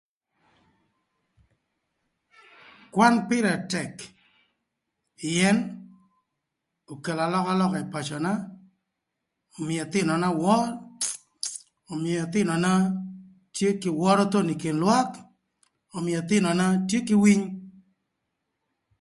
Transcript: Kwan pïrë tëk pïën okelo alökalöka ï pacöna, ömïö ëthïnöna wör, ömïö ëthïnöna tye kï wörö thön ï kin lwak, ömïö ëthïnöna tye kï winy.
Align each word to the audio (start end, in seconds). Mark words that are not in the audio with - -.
Kwan 2.93 3.13
pïrë 3.27 3.53
tëk 3.71 3.93
pïën 5.17 5.57
okelo 6.91 7.21
alökalöka 7.27 7.79
ï 7.83 7.89
pacöna, 7.93 8.31
ömïö 9.59 9.81
ëthïnöna 9.85 10.29
wör, 10.41 10.65
ömïö 11.93 12.17
ëthïnöna 12.25 12.71
tye 13.55 13.69
kï 13.81 13.89
wörö 14.01 14.23
thön 14.31 14.53
ï 14.53 14.59
kin 14.61 14.77
lwak, 14.83 15.11
ömïö 15.97 16.17
ëthïnöna 16.23 16.65
tye 16.89 16.99
kï 17.07 17.15
winy. 17.23 17.43